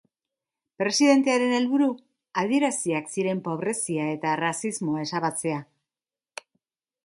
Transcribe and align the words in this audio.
Presidentearen 0.83 1.53
helburu 1.57 1.89
adieraziak 2.43 3.13
ziren 3.17 3.43
pobrezia 3.49 4.09
eta 4.17 4.33
arrazismoa 4.39 5.07
ezabatzea. 5.07 5.63